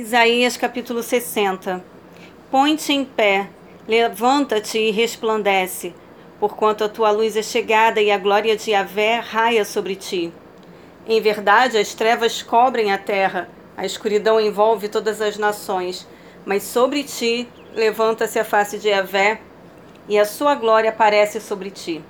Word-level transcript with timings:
Isaías 0.00 0.56
capítulo 0.56 1.02
60 1.02 1.84
Põe-te 2.50 2.90
em 2.90 3.04
pé, 3.04 3.50
levanta-te 3.86 4.78
e 4.78 4.90
resplandece, 4.90 5.92
porquanto 6.40 6.82
a 6.82 6.88
tua 6.88 7.10
luz 7.10 7.36
é 7.36 7.42
chegada 7.42 8.00
e 8.00 8.10
a 8.10 8.16
glória 8.16 8.56
de 8.56 8.70
Yahvé 8.70 9.16
raia 9.16 9.62
sobre 9.62 9.94
ti. 9.94 10.32
Em 11.06 11.20
verdade, 11.20 11.76
as 11.76 11.92
trevas 11.92 12.40
cobrem 12.40 12.90
a 12.90 12.96
terra, 12.96 13.50
a 13.76 13.84
escuridão 13.84 14.40
envolve 14.40 14.88
todas 14.88 15.20
as 15.20 15.36
nações, 15.36 16.08
mas 16.46 16.62
sobre 16.62 17.04
ti 17.04 17.46
levanta-se 17.74 18.38
a 18.38 18.44
face 18.44 18.78
de 18.78 18.88
Yahvé 18.88 19.38
e 20.08 20.18
a 20.18 20.24
sua 20.24 20.54
glória 20.54 20.88
aparece 20.88 21.42
sobre 21.42 21.70
ti. 21.70 22.02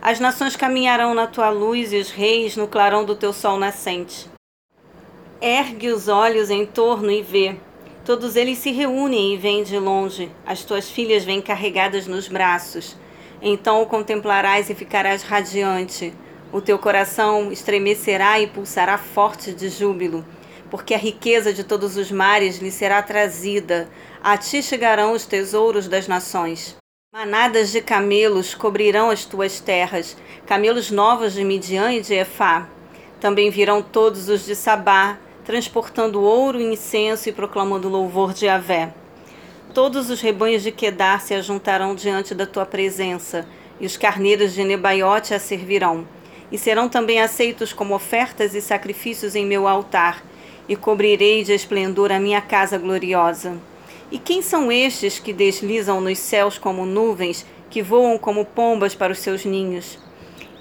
As 0.00 0.20
nações 0.20 0.54
caminharão 0.54 1.14
na 1.14 1.26
tua 1.26 1.50
luz 1.50 1.92
e 1.92 1.96
os 1.96 2.12
reis 2.12 2.56
no 2.56 2.68
clarão 2.68 3.04
do 3.04 3.16
teu 3.16 3.32
sol 3.32 3.58
nascente. 3.58 4.35
Ergue 5.40 5.88
os 5.88 6.08
olhos 6.08 6.48
em 6.48 6.64
torno 6.64 7.10
e 7.10 7.20
vê. 7.20 7.56
Todos 8.06 8.36
eles 8.36 8.56
se 8.56 8.70
reúnem 8.70 9.34
e 9.34 9.36
vêm 9.36 9.62
de 9.62 9.78
longe. 9.78 10.30
As 10.46 10.64
tuas 10.64 10.88
filhas 10.90 11.24
vêm 11.24 11.42
carregadas 11.42 12.06
nos 12.06 12.26
braços. 12.26 12.96
Então 13.42 13.82
o 13.82 13.86
contemplarás 13.86 14.70
e 14.70 14.74
ficarás 14.74 15.22
radiante. 15.22 16.14
O 16.50 16.62
teu 16.62 16.78
coração 16.78 17.52
estremecerá 17.52 18.40
e 18.40 18.46
pulsará 18.46 18.96
forte 18.96 19.52
de 19.52 19.68
júbilo, 19.68 20.24
porque 20.70 20.94
a 20.94 20.98
riqueza 20.98 21.52
de 21.52 21.64
todos 21.64 21.98
os 21.98 22.10
mares 22.10 22.58
lhe 22.58 22.70
será 22.70 23.02
trazida. 23.02 23.90
A 24.22 24.38
ti 24.38 24.62
chegarão 24.62 25.12
os 25.12 25.26
tesouros 25.26 25.86
das 25.86 26.08
nações. 26.08 26.76
Manadas 27.12 27.72
de 27.72 27.82
camelos 27.82 28.54
cobrirão 28.54 29.10
as 29.10 29.26
tuas 29.26 29.60
terras, 29.60 30.16
camelos 30.46 30.90
novos 30.90 31.34
de 31.34 31.44
Midian 31.44 31.92
e 31.92 32.00
de 32.00 32.14
Efá. 32.14 32.68
Também 33.20 33.50
virão 33.50 33.82
todos 33.82 34.28
os 34.28 34.44
de 34.46 34.54
Sabá, 34.54 35.18
transportando 35.46 36.20
ouro 36.20 36.60
e 36.60 36.64
incenso 36.64 37.28
e 37.28 37.32
proclamando 37.32 37.88
louvor 37.88 38.34
de 38.34 38.48
Avé. 38.48 38.92
Todos 39.72 40.10
os 40.10 40.20
rebanhos 40.20 40.64
de 40.64 40.72
Quedar 40.72 41.20
se 41.20 41.34
ajuntarão 41.34 41.94
diante 41.94 42.34
da 42.34 42.44
tua 42.44 42.66
presença, 42.66 43.46
e 43.78 43.86
os 43.86 43.96
carneiros 43.96 44.52
de 44.52 44.64
Nebaiote 44.64 45.32
a 45.32 45.38
servirão. 45.38 46.06
E 46.50 46.58
serão 46.58 46.88
também 46.88 47.20
aceitos 47.20 47.72
como 47.72 47.94
ofertas 47.94 48.56
e 48.56 48.60
sacrifícios 48.60 49.36
em 49.36 49.46
meu 49.46 49.68
altar, 49.68 50.24
e 50.68 50.74
cobrirei 50.74 51.44
de 51.44 51.52
esplendor 51.52 52.10
a 52.10 52.18
minha 52.18 52.40
casa 52.40 52.76
gloriosa. 52.76 53.56
E 54.10 54.18
quem 54.18 54.42
são 54.42 54.72
estes 54.72 55.20
que 55.20 55.32
deslizam 55.32 56.00
nos 56.00 56.18
céus 56.18 56.58
como 56.58 56.84
nuvens, 56.84 57.46
que 57.70 57.82
voam 57.82 58.18
como 58.18 58.44
pombas 58.44 58.96
para 58.96 59.12
os 59.12 59.20
seus 59.20 59.44
ninhos? 59.44 59.96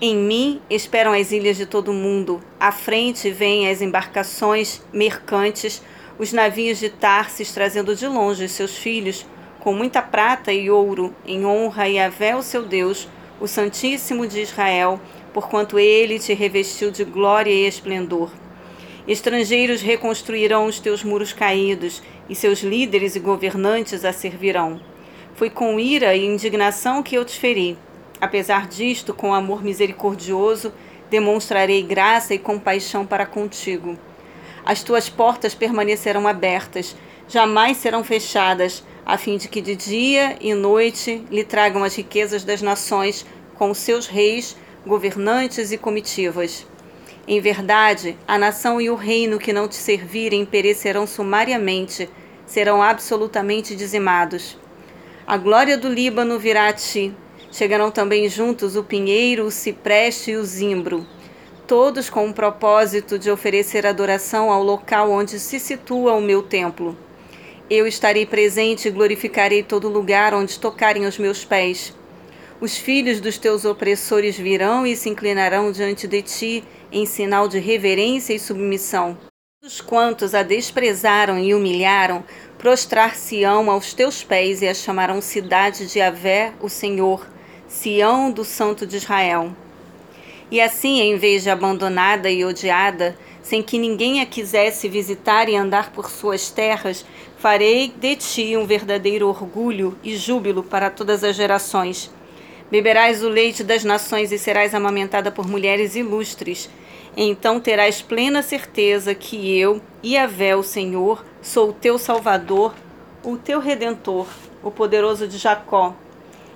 Em 0.01 0.13
mim 0.13 0.61
esperam 0.69 1.13
as 1.13 1.31
ilhas 1.31 1.55
de 1.55 1.65
todo 1.65 1.91
o 1.91 1.93
mundo. 1.93 2.41
À 2.59 2.69
frente 2.69 3.31
vêm 3.31 3.69
as 3.69 3.81
embarcações 3.81 4.81
mercantes, 4.91 5.81
os 6.19 6.33
navios 6.33 6.79
de 6.79 6.89
Tarsis 6.89 7.53
trazendo 7.53 7.95
de 7.95 8.05
longe 8.05 8.49
seus 8.49 8.75
filhos, 8.75 9.25
com 9.61 9.73
muita 9.73 10.01
prata 10.01 10.51
e 10.51 10.69
ouro, 10.69 11.15
em 11.25 11.45
honra 11.45 11.87
e 11.87 11.93
Yahvé, 11.93 12.35
o 12.35 12.43
seu 12.43 12.63
Deus, 12.63 13.07
o 13.39 13.47
Santíssimo 13.47 14.27
de 14.27 14.41
Israel, 14.41 14.99
porquanto 15.33 15.79
ele 15.79 16.19
te 16.19 16.33
revestiu 16.33 16.91
de 16.91 17.05
glória 17.05 17.51
e 17.51 17.65
esplendor. 17.65 18.29
Estrangeiros 19.07 19.81
reconstruirão 19.81 20.65
os 20.65 20.77
teus 20.77 21.05
muros 21.05 21.31
caídos, 21.31 22.03
e 22.29 22.35
seus 22.35 22.59
líderes 22.61 23.15
e 23.15 23.19
governantes 23.19 24.03
a 24.03 24.11
servirão. 24.11 24.81
Foi 25.35 25.49
com 25.49 25.79
ira 25.79 26.15
e 26.15 26.25
indignação 26.25 27.01
que 27.01 27.15
eu 27.15 27.23
te 27.23 27.39
feri. 27.39 27.77
Apesar 28.25 28.67
disto, 28.67 29.13
com 29.13 29.35
amor 29.35 29.63
misericordioso, 29.63 30.73
demonstrarei 31.11 31.83
graça 31.83 32.33
e 32.33 32.39
compaixão 32.39 33.05
para 33.05 33.23
contigo. 33.23 33.99
As 34.65 34.81
tuas 34.81 35.07
portas 35.07 35.53
permanecerão 35.53 36.27
abertas, 36.27 36.95
jamais 37.27 37.77
serão 37.77 38.03
fechadas, 38.03 38.83
a 39.05 39.15
fim 39.15 39.37
de 39.37 39.47
que 39.47 39.61
de 39.61 39.75
dia 39.75 40.37
e 40.41 40.55
noite 40.55 41.23
lhe 41.29 41.43
tragam 41.43 41.83
as 41.83 41.95
riquezas 41.95 42.43
das 42.43 42.63
nações 42.63 43.23
com 43.53 43.71
seus 43.75 44.07
reis, 44.07 44.57
governantes 44.87 45.71
e 45.71 45.77
comitivas. 45.77 46.65
Em 47.27 47.39
verdade, 47.39 48.17
a 48.27 48.39
nação 48.39 48.81
e 48.81 48.89
o 48.89 48.95
reino 48.95 49.37
que 49.37 49.53
não 49.53 49.67
te 49.67 49.75
servirem 49.75 50.43
perecerão 50.47 51.05
sumariamente, 51.05 52.09
serão 52.47 52.81
absolutamente 52.81 53.75
dizimados. 53.75 54.57
A 55.27 55.37
glória 55.37 55.77
do 55.77 55.87
Líbano 55.87 56.39
virá 56.39 56.69
a 56.69 56.73
ti. 56.73 57.13
Chegarão 57.55 57.89
também 57.89 58.27
juntos 58.27 58.75
o 58.75 58.83
pinheiro, 58.83 59.45
o 59.45 59.51
cipreste 59.51 60.31
e 60.31 60.35
o 60.35 60.43
zimbro, 60.43 61.07
todos 61.65 62.09
com 62.09 62.27
o 62.27 62.33
propósito 62.33 63.17
de 63.17 63.31
oferecer 63.31 63.87
adoração 63.87 64.51
ao 64.51 64.61
local 64.61 65.09
onde 65.09 65.39
se 65.39 65.57
situa 65.57 66.15
o 66.15 66.21
meu 66.21 66.43
templo. 66.43 66.97
Eu 67.69 67.87
estarei 67.87 68.25
presente 68.25 68.89
e 68.89 68.91
glorificarei 68.91 69.63
todo 69.63 69.87
lugar 69.87 70.33
onde 70.33 70.59
tocarem 70.59 71.05
os 71.05 71.17
meus 71.17 71.45
pés. 71.45 71.93
Os 72.59 72.75
filhos 72.75 73.21
dos 73.21 73.37
teus 73.37 73.63
opressores 73.63 74.37
virão 74.37 74.85
e 74.85 74.93
se 74.93 75.07
inclinarão 75.07 75.71
diante 75.71 76.09
de 76.09 76.21
ti 76.21 76.63
em 76.91 77.05
sinal 77.05 77.47
de 77.47 77.57
reverência 77.57 78.33
e 78.33 78.39
submissão. 78.39 79.17
Os 79.63 79.79
quantos 79.79 80.35
a 80.35 80.43
desprezaram 80.43 81.39
e 81.39 81.55
humilharam, 81.55 82.21
prostrar-se-ão 82.57 83.71
aos 83.71 83.93
teus 83.93 84.25
pés 84.25 84.61
e 84.61 84.67
a 84.67 84.73
chamarão 84.73 85.21
cidade 85.21 85.87
de 85.87 86.01
Avé, 86.01 86.51
o 86.59 86.67
Senhor, 86.67 87.25
Sião 87.67 88.31
do 88.31 88.43
Santo 88.43 88.85
de 88.85 88.97
Israel. 88.97 89.51
E 90.51 90.61
assim, 90.61 91.01
em 91.01 91.17
vez 91.17 91.43
de 91.43 91.49
abandonada 91.49 92.29
e 92.29 92.45
odiada, 92.45 93.17
sem 93.41 93.61
que 93.61 93.77
ninguém 93.77 94.21
a 94.21 94.25
quisesse 94.25 94.87
visitar 94.87 95.49
e 95.49 95.55
andar 95.55 95.91
por 95.91 96.09
suas 96.09 96.49
terras, 96.49 97.05
farei 97.37 97.93
de 97.95 98.15
ti 98.15 98.57
um 98.57 98.65
verdadeiro 98.65 99.27
orgulho 99.27 99.97
e 100.03 100.15
júbilo 100.15 100.63
para 100.63 100.89
todas 100.89 101.23
as 101.23 101.35
gerações. 101.35 102.11
Beberás 102.71 103.23
o 103.23 103.29
leite 103.29 103.63
das 103.63 103.83
nações 103.83 104.31
e 104.31 104.39
serás 104.39 104.73
amamentada 104.73 105.31
por 105.31 105.47
mulheres 105.47 105.95
ilustres. 105.95 106.69
Então 107.15 107.59
terás 107.59 108.01
plena 108.01 108.41
certeza 108.41 109.13
que 109.13 109.57
eu, 109.57 109.81
Yahvé, 110.03 110.55
o 110.55 110.63
Senhor, 110.63 111.23
sou 111.41 111.69
o 111.69 111.73
teu 111.73 111.97
Salvador, 111.97 112.73
o 113.23 113.37
teu 113.37 113.59
Redentor, 113.59 114.27
o 114.63 114.71
poderoso 114.71 115.27
de 115.27 115.37
Jacó. 115.37 115.95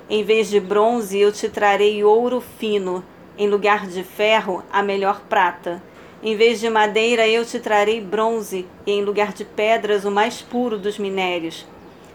Em 0.10 0.24
vez 0.24 0.50
de 0.50 0.60
bronze, 0.60 1.20
eu 1.20 1.32
te 1.32 1.48
trarei 1.48 2.04
ouro 2.04 2.42
fino, 2.42 3.04
em 3.38 3.48
lugar 3.48 3.86
de 3.86 4.04
ferro, 4.04 4.64
a 4.74 4.82
melhor 4.82 5.22
prata. 5.30 5.84
Em 6.24 6.36
vez 6.36 6.60
de 6.60 6.68
madeira, 6.68 7.28
eu 7.28 7.46
te 7.46 7.60
trarei 7.60 8.02
bronze, 8.02 8.66
e 8.88 8.92
em 8.92 9.04
lugar 9.04 9.32
de 9.34 9.46
pedras, 9.46 10.06
o 10.06 10.12
mais 10.12 10.42
puro 10.42 10.80
dos 10.80 10.98
minérios. 10.98 11.64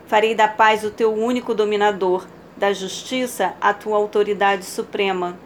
Farei 0.08 0.34
da 0.34 0.48
paz 0.48 0.82
o 0.82 0.90
teu 0.90 1.14
único 1.14 1.54
dominador 1.54 2.26
da 2.56 2.72
justiça 2.72 3.54
a 3.60 3.72
tua 3.72 3.96
autoridade 3.96 4.64
suprema. 4.64 5.38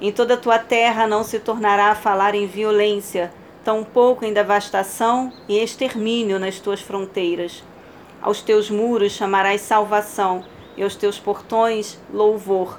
Em 0.00 0.10
toda 0.10 0.34
a 0.34 0.38
tua 0.38 0.58
terra 0.58 1.06
não 1.06 1.22
se 1.22 1.38
tornará 1.38 1.90
a 1.90 1.94
falar 1.94 2.34
em 2.34 2.46
violência, 2.46 3.30
tampouco 3.62 4.24
em 4.24 4.32
devastação 4.32 5.30
e 5.46 5.58
extermínio 5.58 6.38
nas 6.38 6.58
tuas 6.58 6.80
fronteiras. 6.80 7.62
Aos 8.22 8.40
teus 8.40 8.70
muros 8.70 9.12
chamarás 9.12 9.60
salvação, 9.60 10.42
e 10.76 10.82
aos 10.82 10.96
teus 10.96 11.18
portões 11.18 11.98
louvor. 12.12 12.78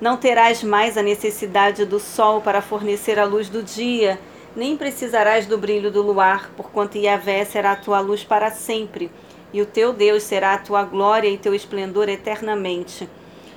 Não 0.00 0.16
terás 0.16 0.62
mais 0.62 0.96
a 0.96 1.02
necessidade 1.02 1.84
do 1.84 2.00
sol 2.00 2.40
para 2.40 2.62
fornecer 2.62 3.18
a 3.18 3.24
luz 3.24 3.48
do 3.48 3.62
dia, 3.62 4.18
nem 4.56 4.76
precisarás 4.76 5.46
do 5.46 5.58
brilho 5.58 5.90
do 5.90 6.02
luar, 6.02 6.50
porquanto 6.56 6.98
Yahvé 6.98 7.44
será 7.44 7.72
a 7.72 7.76
tua 7.76 8.00
luz 8.00 8.24
para 8.24 8.50
sempre 8.50 9.10
e 9.52 9.60
o 9.60 9.66
teu 9.66 9.92
Deus 9.92 10.22
será 10.22 10.54
a 10.54 10.58
tua 10.58 10.84
glória 10.84 11.28
e 11.28 11.38
teu 11.38 11.54
esplendor 11.54 12.08
eternamente. 12.08 13.08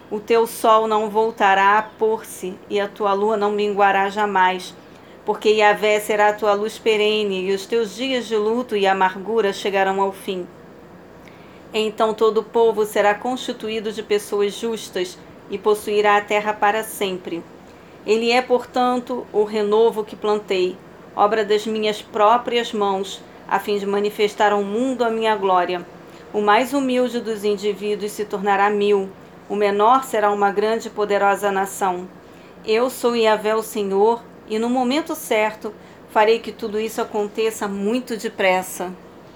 O 0.09 0.19
teu 0.19 0.45
sol 0.45 0.87
não 0.87 1.09
voltará 1.09 1.77
a 1.77 1.81
pôr-se, 1.81 2.55
e 2.69 2.79
a 2.79 2.87
tua 2.87 3.13
lua 3.13 3.37
não 3.37 3.51
minguará 3.51 4.09
jamais, 4.09 4.75
porque 5.25 5.49
Yahvé 5.49 5.99
será 5.99 6.29
a 6.29 6.33
tua 6.33 6.53
luz 6.53 6.77
perene, 6.77 7.47
e 7.47 7.53
os 7.53 7.65
teus 7.65 7.95
dias 7.95 8.27
de 8.27 8.35
luto 8.35 8.75
e 8.75 8.85
amargura 8.85 9.53
chegarão 9.53 10.01
ao 10.01 10.11
fim. 10.11 10.47
Então 11.73 12.13
todo 12.13 12.39
o 12.39 12.43
povo 12.43 12.85
será 12.85 13.15
constituído 13.15 13.91
de 13.91 14.03
pessoas 14.03 14.53
justas, 14.53 15.17
e 15.49 15.57
possuirá 15.57 16.17
a 16.17 16.21
terra 16.21 16.53
para 16.53 16.83
sempre. 16.83 17.43
Ele 18.05 18.31
é, 18.31 18.41
portanto, 18.41 19.25
o 19.31 19.43
renovo 19.43 20.03
que 20.03 20.15
plantei, 20.15 20.75
obra 21.15 21.45
das 21.45 21.65
minhas 21.65 22.01
próprias 22.01 22.73
mãos, 22.73 23.21
a 23.47 23.59
fim 23.59 23.77
de 23.77 23.85
manifestar 23.85 24.51
ao 24.51 24.63
mundo 24.63 25.03
a 25.03 25.09
minha 25.09 25.35
glória. 25.35 25.85
O 26.33 26.41
mais 26.41 26.73
humilde 26.73 27.19
dos 27.19 27.43
indivíduos 27.43 28.11
se 28.11 28.25
tornará 28.25 28.69
mil, 28.69 29.09
o 29.49 29.55
menor 29.55 30.03
será 30.03 30.31
uma 30.31 30.51
grande 30.51 30.87
e 30.87 30.91
poderosa 30.91 31.51
nação. 31.51 32.07
Eu 32.65 32.89
sou 32.89 33.15
Yahvé 33.15 33.55
o 33.55 33.61
Senhor, 33.61 34.23
e 34.49 34.57
no 34.57 34.69
momento 34.69 35.15
certo 35.15 35.73
farei 36.09 36.39
que 36.39 36.51
tudo 36.51 36.79
isso 36.79 37.01
aconteça 37.01 37.67
muito 37.67 38.17
depressa. 38.17 38.91